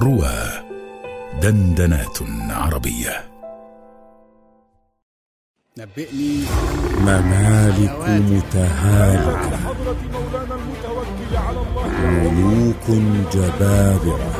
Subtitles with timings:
[0.00, 0.64] روى
[1.42, 2.18] دندنات
[2.50, 3.24] عربية.
[5.78, 6.44] نبئني
[7.00, 9.58] ممالك متهالكة
[12.00, 12.86] ملوك
[13.32, 14.32] جبابرة.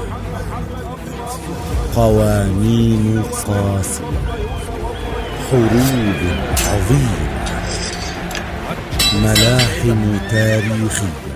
[1.96, 4.04] قوانين قاسية.
[5.50, 6.20] حروب
[6.66, 7.30] عظيمة.
[9.14, 11.29] ملاحم تاريخية.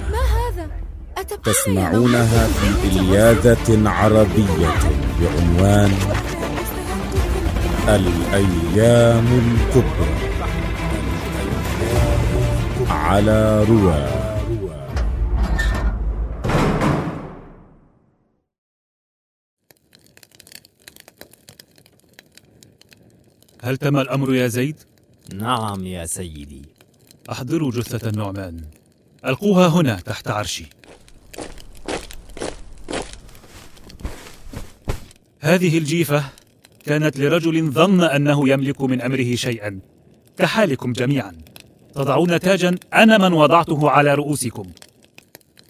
[1.44, 4.74] تسمعونها في إلياذة عربية
[5.20, 5.92] بعنوان
[7.88, 10.14] الأيام الكبرى.
[12.88, 14.24] على رواه
[23.62, 24.76] هل تم الأمر يا زيد؟
[25.34, 26.62] نعم يا سيدي.
[27.30, 28.60] أحضروا جثة النعمان.
[29.26, 30.66] ألقوها هنا تحت عرشي.
[35.44, 36.24] هذه الجيفة
[36.84, 39.80] كانت لرجل ظن أنه يملك من أمره شيئا
[40.38, 41.32] كحالكم جميعا.
[41.94, 44.66] تضعون تاجا أنا من وضعته على رؤوسكم.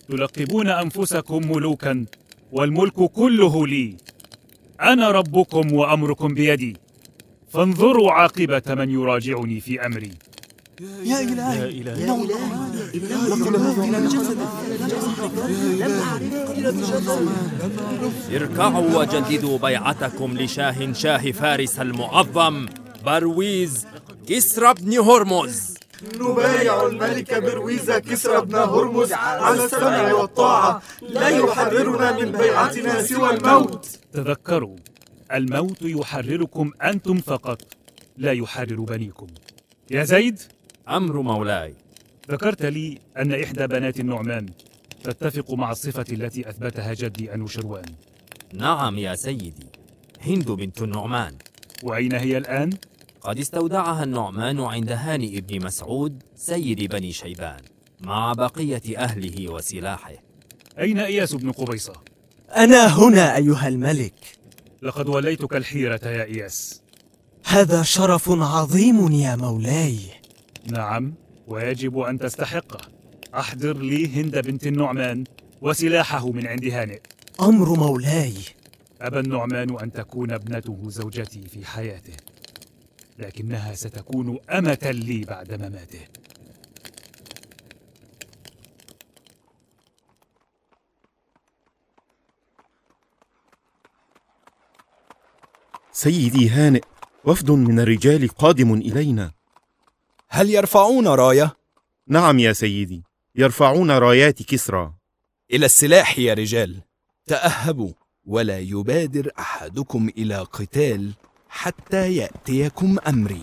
[0.09, 2.05] تلقبون أنفسكم ملوكا
[2.53, 3.97] والملك كله لي.
[4.81, 6.77] أنا ربكم وأمركم بيدي.
[7.49, 10.11] فانظروا عاقبة من يراجعني في أمري.
[10.81, 11.79] يا إلهي
[18.31, 22.67] يا اركعوا وجددوا بيعتكم لشاه شاه فارس المعظم
[23.07, 23.87] برويز
[24.29, 25.75] كسرى بن هرمز.
[26.15, 33.87] نبايع الملك برويز كسرى بن هرمز على السمع والطاعة لا يحررنا من بيعتنا سوى الموت.
[34.13, 34.77] تذكروا
[35.33, 37.63] الموت يحرركم أنتم فقط
[38.17, 39.27] لا يحرر بنيكم.
[39.91, 40.41] يا زيد
[40.89, 41.75] أمر مولاي.
[42.31, 44.47] ذكرت لي أن إحدى بنات النعمان
[45.05, 47.85] تتفق مع الصفة التي أثبتها جدي أنوشروان
[48.53, 49.67] نعم يا سيدي.
[50.21, 51.39] هند بنت النعمان.
[51.83, 52.71] وأين هي الآن؟
[53.21, 57.61] قد استودعها النعمان عند هاني بن مسعود سيد بني شيبان
[58.01, 60.13] مع بقية أهله وسلاحه.
[60.79, 61.93] أين إياس بن قبيصة؟
[62.57, 64.15] أنا هنا أيها الملك.
[64.83, 66.83] لقد وليتك الحيرة يا إياس.
[67.45, 69.99] هذا شرف عظيم يا مولاي.
[70.71, 71.15] نعم
[71.47, 72.81] ويجب أن تستحقه
[73.35, 75.25] أحضر لي هند بنت النعمان
[75.63, 77.01] وسلاحه من عند هانئ
[77.41, 78.35] أمر مولاي.
[79.01, 82.17] أبى النعمان أن تكون ابنته زوجتي في حياته
[83.19, 86.01] لكنها ستكون أمة لي بعد مماته.
[95.93, 96.83] سيدي هانئ
[97.25, 99.44] وفد من الرجال قادم إلينا.
[100.35, 101.57] هل يرفعون راية؟
[102.09, 103.03] نعم يا سيدي
[103.35, 104.93] يرفعون رايات كسرى.
[105.53, 106.81] إلى السلاح يا رجال.
[107.27, 107.93] تأهبوا
[108.27, 111.13] ولا يبادر أحدكم إلى قتال
[111.49, 113.43] حتى يأتيكم أمري.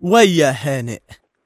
[0.00, 1.00] ويا هانئ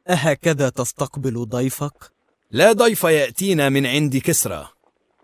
[0.09, 2.13] أهكذا تستقبل ضيفك؟
[2.51, 4.69] لا ضيف يأتينا من عند كسرى.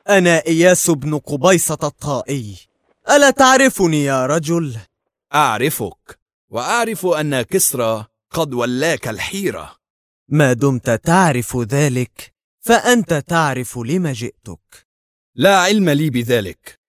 [0.09, 2.70] أنا إياس بن قبيصة الطائي.
[3.11, 4.77] ألا تعرفني يا رجل؟
[5.35, 9.77] أعرفك وأعرف أن كسرى قد ولاك الحيرة.
[10.29, 14.87] ما دمت تعرف ذلك فأنت تعرف لم جئتك.
[15.35, 16.81] لا علم لي بذلك.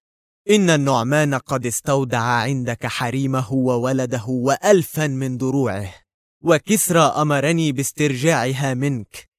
[0.50, 5.94] إن النعمان قد استودع عندك حريمه وولده وألفا من دروعه
[6.42, 9.31] وكسرى أمرني باسترجاعها منك.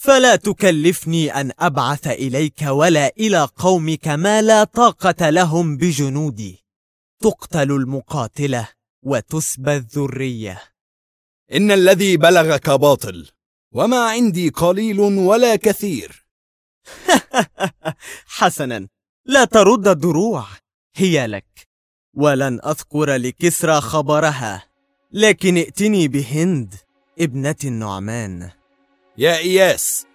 [0.00, 6.64] فلا تكلفني أن أبعث إليك ولا إلى قومك ما لا طاقة لهم بجنودي.
[7.22, 8.68] تقتل المقاتلة
[9.02, 10.62] وتسبى الذرية.
[11.52, 13.28] إن الذي بلغك باطل
[13.74, 16.26] وما عندي قليل ولا كثير.
[18.38, 18.88] حسنا
[19.26, 20.46] لا ترد الدروع.
[20.96, 21.68] هي لك.
[22.14, 24.64] ولن أذكر لكسرى خبرها
[25.12, 26.74] لكن ائتني بهند
[27.18, 28.57] ابنة النعمان.
[29.18, 30.06] يا إياس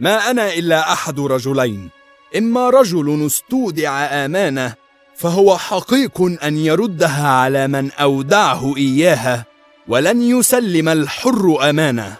[0.00, 1.90] ما أنا إلا أحد رجلين.
[2.36, 3.90] إما رجل استودع
[4.24, 4.74] آمانة
[5.16, 9.44] فهو حقيق أن يردها على من أودعه إياها
[9.88, 12.16] ولن يسلم الحر أمانة.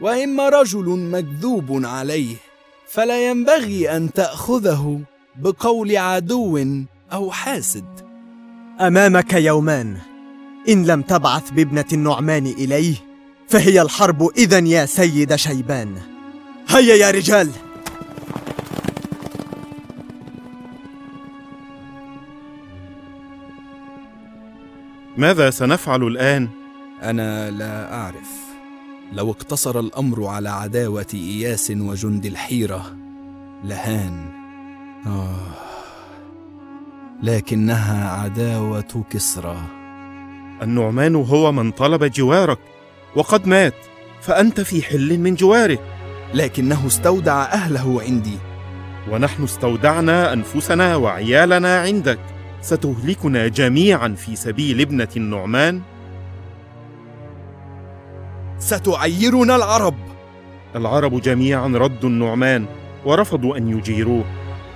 [0.00, 2.36] وإما رجل مكذوب عليه
[2.88, 5.00] فلا ينبغي أن تأخذه
[5.36, 6.76] بقول عدو
[7.12, 8.08] أو حاسد.
[8.80, 9.98] أمامك يومان
[10.68, 13.07] إن لم تبعث بابنة النعمان إليه
[13.48, 15.94] فهي الحرب إذا يا سيد شيبان.
[16.68, 17.50] هيا يا رجال.
[25.16, 26.48] ماذا سنفعل الآن؟
[27.02, 28.30] أنا لا أعرف.
[29.12, 32.96] لو اقتصر الأمر على عداوة إياس وجند الحيرة
[33.64, 34.30] لهان.
[35.06, 35.54] آه.
[37.22, 39.62] لكنها عداوة كسرى.
[40.62, 42.58] النعمان هو من طلب جوارك.
[43.16, 43.74] وقد مات
[44.20, 45.78] فأنت في حل من جواره
[46.34, 48.38] لكنه استودع أهله عندي.
[49.10, 52.18] ونحن استودعنا أنفسنا وعيالنا عندك.
[52.60, 55.80] ستهلكنا جميعا في سبيل ابنة النعمان.
[58.58, 59.94] ستعيرنا العرب.
[60.76, 62.66] العرب جميعا ردوا النعمان
[63.04, 64.24] ورفضوا أن يجيروه.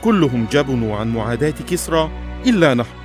[0.05, 2.11] كلهم جبنوا عن معاداة كسرى
[2.47, 2.97] إلا نحن.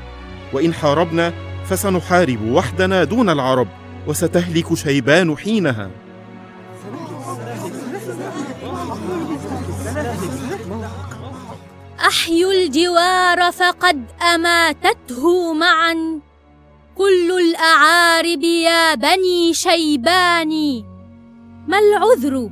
[0.53, 1.33] وإن حاربنا
[1.65, 3.67] فسنحارب وحدنا دون العرب.
[4.07, 5.91] وستهلك شيبان حينها.
[11.99, 16.19] أحيوا الجوار فقد أماتته معا.
[16.95, 20.83] كل الأعارب يا بني شيبان.
[21.67, 22.49] ما العذر؟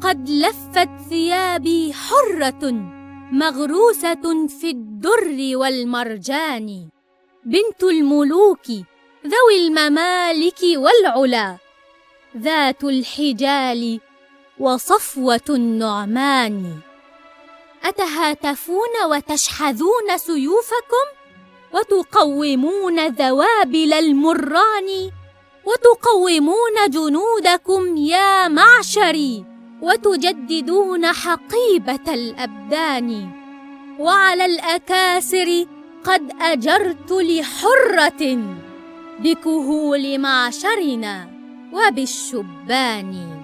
[0.00, 2.72] قد لفت ثيابي حرة
[3.32, 6.88] مغروسة في الدر والمرجان.
[7.44, 8.66] بنت الملوك
[9.28, 11.56] ذوي الممالك والعلا
[12.36, 14.00] ذات الحجال
[14.58, 16.78] وصفوة النعمان.
[17.84, 21.06] أتهاتفون وتشحذون سيوفكم؟
[21.72, 25.10] وتقومون ذوابل المران؟
[25.64, 29.44] وتقومون جنودكم يا معشري؟
[29.82, 33.30] وتجددون حقيبة الأبدان؟
[33.98, 35.66] وعلى الأكاسر
[36.04, 38.67] قد أجرت لحرة.
[39.20, 41.30] بكهول معشرنا
[41.72, 43.38] وبالشبان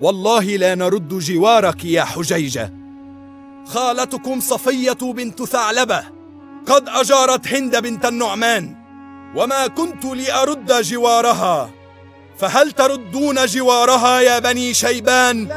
[0.00, 2.72] والله لا نرد جوارك يا حجيجة
[3.66, 6.04] خالتكم صفية بنت ثعلبة
[6.66, 8.76] قد أجارت هند بنت النعمان
[9.36, 11.70] وما كنت لأرد جوارها
[12.38, 15.48] فهل تردون جوارها يا بني شيبان؟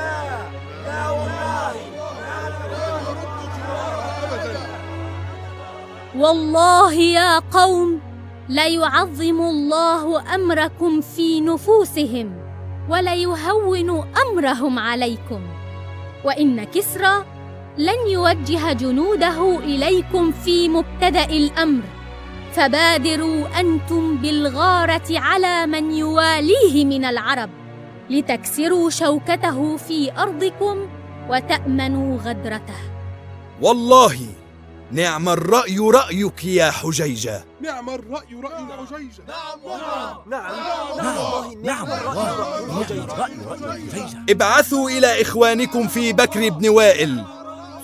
[6.17, 7.99] والله يا قوم
[8.49, 12.35] ليعظم الله أمركم في نفوسهم
[12.89, 13.89] وليهون
[14.23, 15.41] أمرهم عليكم.
[16.25, 17.25] وإن كسرى
[17.77, 21.83] لن يوجه جنوده إليكم في مبتدأ الأمر.
[22.53, 27.49] فبادروا أنتم بالغارة على من يواليه من العرب
[28.09, 30.77] لتكسروا شوكته في أرضكم
[31.29, 32.81] وتأمنوا غدرته.
[33.61, 34.17] والله
[34.91, 39.23] نعم الرأي رأيك يا حجيجة نعم الرأي رأي حجيجة
[41.63, 42.47] نعم والله
[44.29, 47.25] ابعثوا إلى إخوانكم في بكر بن وائل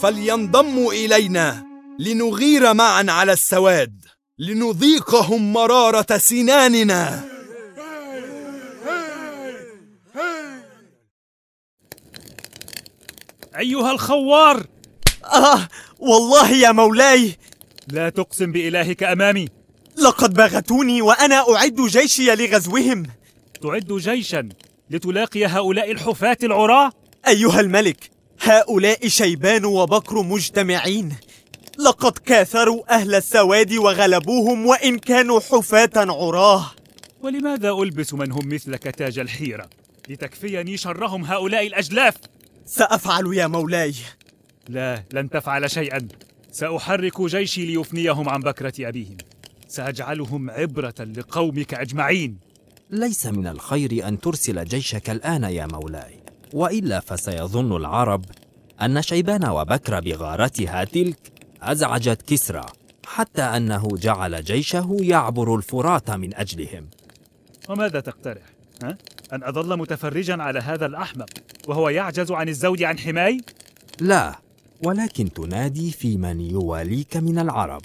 [0.02, 1.64] فلينضموا إلينا
[2.00, 4.06] لنغير معا على السواد
[4.40, 7.24] لنذيقهم مرارة سناننا
[13.58, 14.66] أيها الخوار
[15.26, 15.68] آه
[16.00, 17.38] والله يا مولاي.
[17.88, 19.48] لا تقسم بإلهك أمامي.
[19.98, 23.04] لقد بغتوني وأنا أعد جيشي لغزوهم.
[23.62, 24.50] تعد جيشا
[24.90, 26.92] لتلاقي هؤلاء الحفاة العراة
[27.28, 28.12] أيها الملك
[28.42, 31.16] هؤلاء شيبان وبكر مجتمعين.
[31.80, 36.72] لقد كاثروا أهل السواد وغلبوهم وإن كانوا حفاة عراه
[37.22, 39.70] ولماذا ألبس من هم مثلك تاج الحيرة؟
[40.10, 42.16] لتكفيني شرهم هؤلاء الأجلاف.
[42.66, 43.94] سأفعل يا مولاي.
[44.70, 46.08] لا لن تفعل شيئا
[46.52, 49.18] سأحرك جيشي ليفنيهم عن بكرة أبيهم
[49.68, 52.38] سأجعلهم عبرة لقومك أجمعين
[52.90, 56.20] ليس من الخير أن ترسل جيشك الآن يا مولاي
[56.54, 58.26] وإلا فسيظن العرب
[58.82, 61.18] أن شيبان وبكر بغارتها تلك
[61.62, 62.66] أزعجت كسرى
[63.06, 66.88] حتى أنه جعل جيشه يعبر الفرات من أجلهم
[67.70, 68.42] وماذا تقترح؟
[68.84, 68.98] ها؟
[69.34, 71.30] أن أظل متفرجا على هذا الأحمق
[71.68, 73.42] وهو يعجز عن الزود عن حماي؟
[74.00, 74.36] لا
[74.86, 77.82] ولكن تنادي في من يواليك من العرب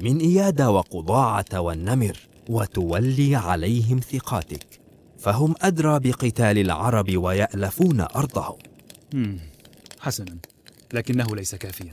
[0.00, 2.18] من إياد وقضاعة والنمر
[2.48, 4.66] وتولي عليهم ثقاتك
[5.18, 8.58] فهم أدرى بقتال العرب ويألفون أرضهم.
[10.00, 10.36] حسنا
[10.92, 11.92] لكنه ليس كافيا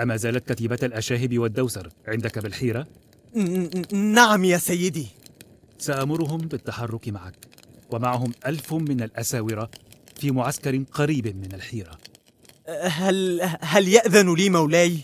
[0.00, 2.86] أما زالت كتيبة الأشاهب والدوسر عندك بالحيرة؟
[3.92, 5.06] نعم يا سيدي
[5.78, 7.36] سأمرهم بالتحرك معك
[7.90, 9.70] ومعهم ألف من الأساورة
[10.20, 11.98] في معسكر قريب من الحيرة
[12.68, 14.98] هل هل يأذن لي مولاي؟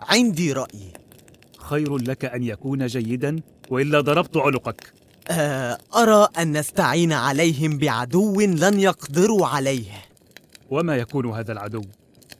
[0.00, 0.92] عندي رأي.
[1.58, 3.40] خير لك أن يكون جيدا
[3.70, 4.92] وإلا ضربت عنقك.
[5.96, 10.04] أرى أن نستعين عليهم بعدو لن يقدروا عليه.
[10.70, 11.82] وما يكون هذا العدو؟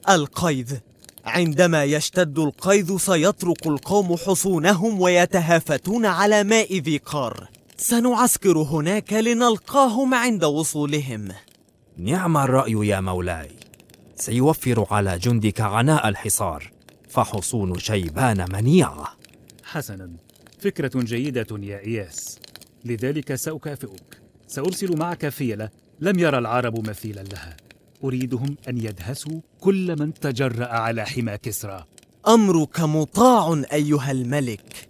[0.09, 0.81] القيد
[1.25, 7.49] عندما يشتد القيظ سيترك القوم حصونهم ويتهافتون على ماء ذي قار.
[7.77, 11.29] سنعسكر هناك لنلقاهم عند وصولهم.
[11.97, 13.51] نعم الرأي يا مولاي.
[14.23, 16.71] سيوفر على جندك عناء الحصار
[17.09, 19.17] فحصون شيبان منيعة.
[19.65, 20.11] حسنا.
[20.59, 22.39] فكرة جيدة يا إياس.
[22.85, 24.21] لذلك سأكافئك.
[24.47, 25.69] سأرسل معك فيلة.
[26.01, 27.57] لم يرى العرب مثيلا لها.
[28.05, 31.85] أريدهم أن يدهسوا كل من تجرأ على حمى كسرى
[32.29, 34.87] أمرك مطاع أيها الملك.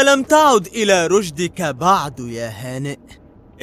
[0.00, 2.98] ألم تعد إلى رشدك بعد يا هانئ؟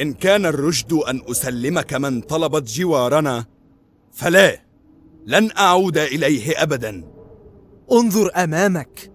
[0.00, 3.44] إن كان الرشد أن أسلمك من طلبت جوارنا
[4.12, 4.62] فلا
[5.26, 7.04] لن أعود إليه أبدا.
[7.92, 9.12] انظر أمامك.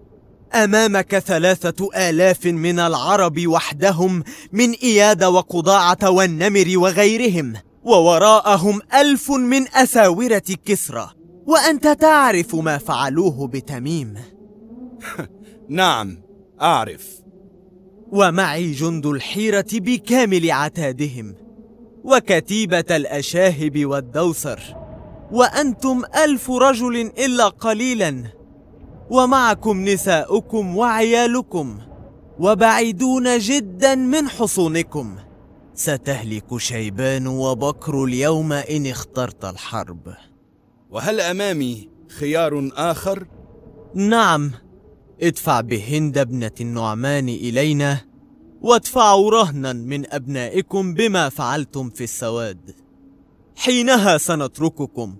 [0.54, 7.54] أمامك ثلاثة آلاف من العرب وحدهم من إياد وقضاعة والنمر وغيرهم
[7.84, 11.10] ووراءهم ألف من أساورة كسرى.
[11.46, 14.14] وأنت تعرف ما فعلوه بتميم.
[15.68, 16.25] نعم
[16.62, 17.22] أعرف.
[18.12, 21.34] ومعي جند الحيرة بكامل عتادهم
[22.04, 24.60] وكتيبة الأشاهب والدوسر
[25.32, 28.24] وأنتم ألف رجل إلا قليلا
[29.10, 31.78] ومعكم نساؤكم وعيالكم
[32.38, 35.16] وبعيدون جدا من حصونكم.
[35.74, 40.14] ستهلك شيبان وبكر اليوم إن اخترت الحرب.
[40.90, 43.26] وهل أمامي خيار آخر؟
[43.94, 44.52] نعم.
[45.22, 48.00] ادفع بهند ابنة النعمان إلينا
[48.60, 52.74] وادفعوا رهنا من أبنائكم بما فعلتم في السواد.
[53.56, 55.16] حينها سنترككم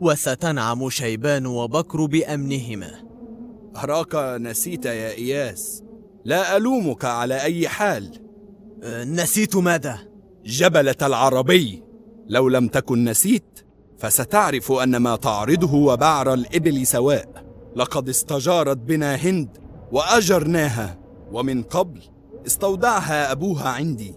[0.00, 2.94] وستنعم شيبان وبكر بأمنهما.
[3.76, 5.82] أراك نسيت يا إياس
[6.24, 8.20] لا ألومك على أي حال.
[8.82, 9.98] أه، نسيت ماذا؟
[10.44, 11.82] جبلة العربي
[12.28, 13.60] لو لم تكن نسيت
[13.98, 17.47] فستعرف أن ما تعرضه وبعر الإبل سواء.
[17.78, 19.48] لقد استجارت بنا هند
[19.92, 20.98] وأجرناها
[21.32, 22.00] ومن قبل
[22.46, 24.14] استودعها أبوها عندي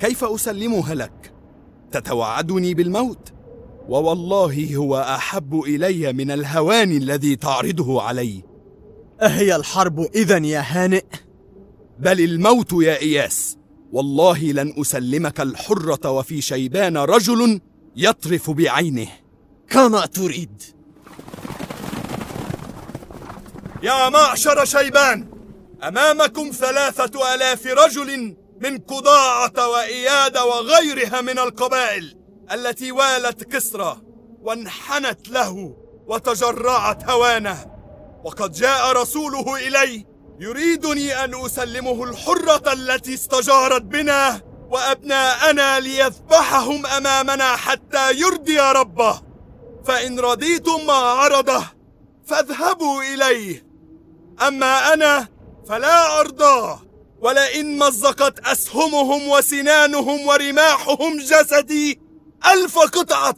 [0.00, 1.32] كيف أسلمها لك؟
[1.92, 3.32] تتوعدني بالموت؟
[3.88, 8.42] ووالله هو أحب إلي من الهوان الذي تعرضه علي
[9.22, 11.04] أهي الحرب إذا يا هانئ؟
[11.98, 13.56] بل الموت يا إياس
[13.92, 17.60] والله لن أسلمك الحرة وفي شيبان رجل
[17.96, 19.08] يطرف بعينه
[19.68, 20.62] كما تريد
[23.82, 25.26] يا معشر شيبان
[25.82, 32.16] أمامكم ثلاثة آلاف رجل من قضاعة وإياد وغيرها من القبائل
[32.52, 34.00] التي والت كسرى
[34.42, 37.66] وانحنت له وتجرعت هوانه.
[38.24, 40.06] وقد جاء رسوله إلي
[40.40, 49.22] يريدني أن أسلمه الحرة التي استجارت بنا وأبناءنا ليذبحهم أمامنا حتى يرضي ربه.
[49.86, 51.64] فإن رضيتم ما عرضه
[52.26, 53.69] فاذهبوا إليه.
[54.42, 55.28] أما أنا
[55.68, 56.82] فلا أرضاه
[57.20, 62.00] ولئن مزقت أسهمهم وسنانهم ورماحهم جسدي
[62.46, 63.36] ألف قطعة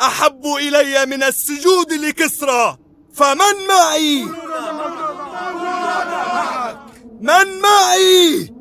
[0.00, 2.78] أحب إلي من السجود لكسرى.
[3.14, 4.24] فمن معي؟
[7.20, 8.52] من معي؟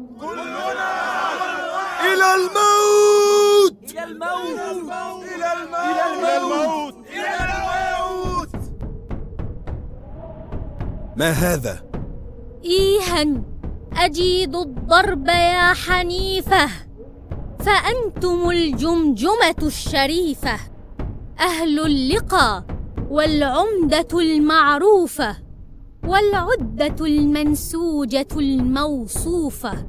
[2.13, 3.91] إلى الموت.
[3.91, 4.43] إلى الموت.
[4.43, 5.23] إلى الموت.
[5.83, 6.84] إلى
[11.17, 11.83] ما هذا؟
[12.63, 13.25] إيها
[13.93, 16.69] أجيد الضرب يا حنيفة.
[17.59, 20.59] فأنتم الجمجمة الشريفة.
[21.39, 22.65] أهل اللقى
[23.09, 25.37] والعمدة المعروفة
[26.07, 29.87] والعدة المنسوجة الموصوفة.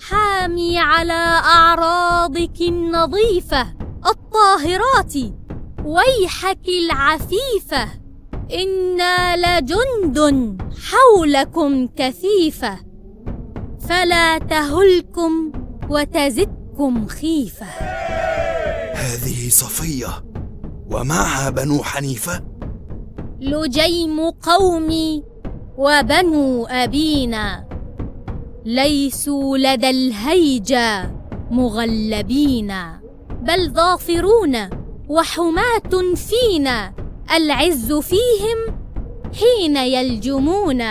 [0.00, 1.12] حامي على
[1.44, 3.74] أعراضك النظيفة
[4.06, 5.14] الطاهرات
[5.84, 7.88] ويحك العفيفة.
[8.54, 10.18] إنا لجند
[10.90, 12.78] حولكم كثيفة
[13.88, 15.52] فلا تهلكم
[15.90, 17.66] وتزدكم خيفة.
[18.94, 20.24] هذه صفية
[20.90, 22.44] ومعها بنو حنيفة؟
[23.40, 25.24] لجيم قومي
[25.78, 27.68] وبنو أبينا
[28.64, 31.10] ليسوا لدى الهيجا
[31.50, 32.74] مغلبين
[33.42, 34.70] بل ظافرون
[35.08, 36.92] وحماة فينا.
[37.36, 38.58] العز فيهم
[39.34, 40.82] حين يلجمون.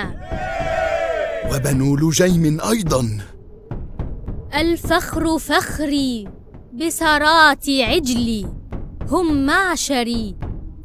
[1.53, 3.17] وبنو لجيم أيضا.
[4.55, 6.27] الفخر فخري
[6.73, 8.45] بسرات عجلي
[9.09, 10.35] هم معشري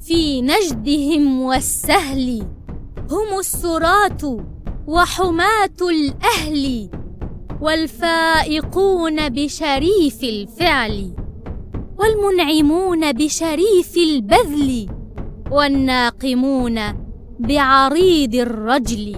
[0.00, 2.46] في نجدهم والسهل.
[3.10, 4.44] هم السراة
[4.86, 6.90] وحماة الأهل
[7.60, 11.12] والفائقون بشريف الفعل
[11.98, 14.93] والمنعمون بشريف البذل.
[15.54, 16.78] والناقمون
[17.38, 19.16] بعريض الرجل.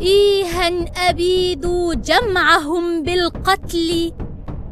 [0.00, 0.68] إيها
[1.10, 1.66] أبيد
[2.02, 4.12] جمعهم بالقتل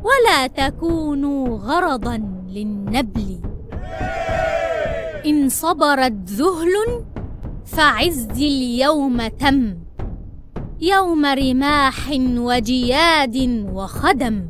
[0.03, 2.17] ولا تكونوا غرضا
[2.49, 3.41] للنبل.
[5.27, 7.05] إن صبرت ذهل
[7.65, 9.75] فعزي اليوم تم.
[10.81, 14.49] يوم رماح وجياد وخدم.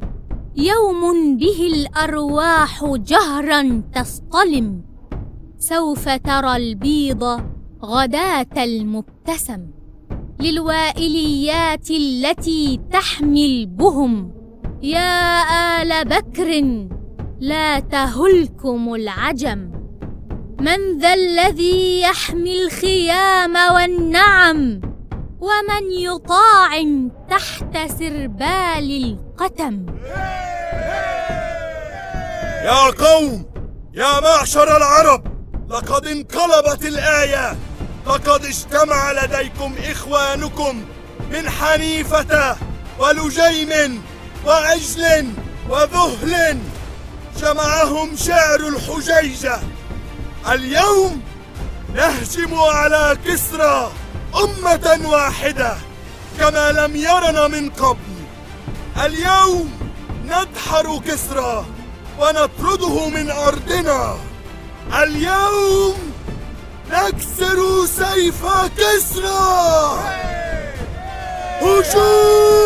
[0.56, 4.89] يوم به الأرواح جهرا تصطلم.
[5.62, 7.42] سوف ترى البيض
[7.82, 9.66] غداة المبتسم
[10.40, 14.32] للوائليات التي تحمي البهم
[14.82, 15.42] يا
[15.82, 16.48] آل بكر
[17.40, 19.70] لا تهلكم العجم.
[20.60, 24.80] من ذا الذي يحمي الخيام والنعم؟
[25.40, 26.82] ومن يطاع
[27.30, 29.86] تحت سربال القتم؟
[32.64, 33.44] يا قوم
[33.94, 35.39] يا معشر العرب!
[35.70, 37.56] لقد انقلبت الآية.
[38.06, 40.84] لقد اجتمع لديكم إخوانكم
[41.30, 42.56] من حنيفة
[42.98, 44.02] ولجيم
[44.46, 45.28] وعجل
[45.68, 46.58] وذهل.
[47.40, 49.60] جمعهم شعر الحجيجة.
[50.52, 51.22] اليوم
[51.94, 53.92] نهجم على كسرى
[54.44, 55.76] أمة واحدة
[56.38, 58.14] كما لم يرنا من قبل.
[59.04, 59.72] اليوم
[60.24, 61.64] ندحر كسرى
[62.18, 64.29] ونطرده من أرضنا.
[64.94, 66.12] اليوم
[66.90, 68.44] نكسر سيف
[68.78, 69.98] كسرى.
[71.62, 72.59] هجوم!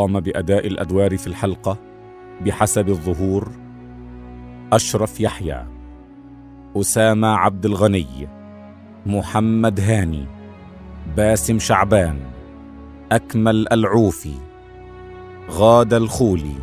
[0.00, 1.78] قام بأداء الأدوار في الحلقة
[2.40, 3.50] بحسب الظهور
[4.72, 5.66] أشرف يحيى
[6.76, 8.28] أسامة عبد الغني
[9.06, 10.26] محمد هاني
[11.16, 12.20] باسم شعبان
[13.12, 14.34] أكمل العوفي
[15.50, 16.56] غاده الخولي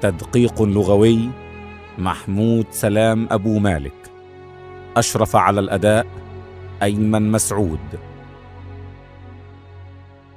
[0.00, 1.30] تدقيق لغوي
[1.98, 4.10] محمود سلام أبو مالك.
[4.96, 6.06] أشرف على الأداء
[6.82, 7.98] أيمن مسعود.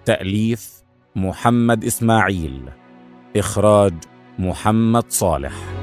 [0.06, 0.75] تأليف
[1.16, 2.70] محمد إسماعيل
[3.36, 3.94] إخراج
[4.40, 5.75] محمد صالح.